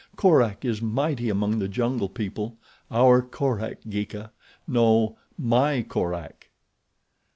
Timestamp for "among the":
1.29-1.67